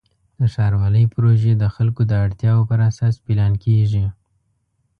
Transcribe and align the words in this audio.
د 0.39 0.41
ښاروالۍ 0.53 1.05
پروژې 1.13 1.53
د 1.57 1.63
خلکو 1.75 2.01
د 2.07 2.13
اړتیاوو 2.25 2.67
پر 2.69 2.79
اساس 2.89 3.15
پلان 3.25 3.53
کېږي. 3.63 4.05